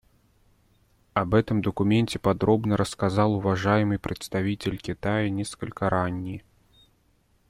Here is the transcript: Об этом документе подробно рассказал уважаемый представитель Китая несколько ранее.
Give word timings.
Об 1.13 1.35
этом 1.35 1.61
документе 1.61 2.17
подробно 2.17 2.75
рассказал 2.75 3.35
уважаемый 3.35 3.99
представитель 3.99 4.77
Китая 4.79 5.29
несколько 5.29 5.91
ранее. 5.91 6.43